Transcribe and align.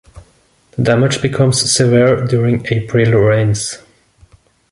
The 0.71 0.81
damage 0.83 1.21
becomes 1.21 1.61
severe 1.71 2.25
during 2.25 2.65
April 2.73 3.11
rains. 3.21 3.77